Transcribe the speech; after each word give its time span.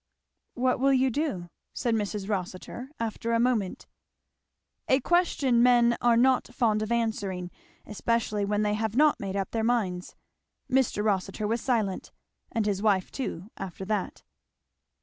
"What 0.55 0.79
will 0.79 0.93
you 0.93 1.11
do?" 1.11 1.51
said 1.75 1.93
Mrs. 1.93 2.27
Rossitur 2.27 2.89
after 2.99 3.33
a 3.33 3.39
moment 3.39 3.85
A 4.87 4.99
question 4.99 5.61
men 5.61 5.95
are 6.01 6.17
not 6.17 6.47
fond 6.55 6.81
of 6.81 6.91
answering, 6.91 7.51
especially 7.85 8.43
when 8.43 8.63
they 8.63 8.73
have 8.73 8.95
not 8.95 9.19
made 9.19 9.35
up 9.35 9.51
their 9.51 9.63
minds. 9.63 10.15
Mr. 10.67 11.03
Rossitur 11.03 11.45
was 11.45 11.61
silent, 11.61 12.11
and 12.51 12.65
his 12.65 12.81
wife 12.81 13.11
too, 13.11 13.51
after 13.57 13.85
that. 13.85 14.23